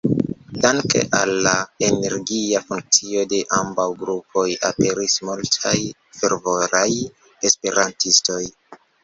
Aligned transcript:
Danke 0.65 1.01
al 1.17 1.33
la 1.47 1.51
energia 1.87 2.61
funkcio 2.69 3.25
de 3.33 3.41
ambaŭ 3.59 3.85
grupoj 4.01 4.47
aperis 4.71 5.19
multaj 5.29 5.75
fervoraj 6.23 6.89
esperantistoj. 7.53 8.43